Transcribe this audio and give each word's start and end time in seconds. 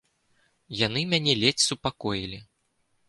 Яны 0.79 1.03
мяне 1.11 1.33
ледзь 1.43 1.63
супакоілі. 1.73 2.39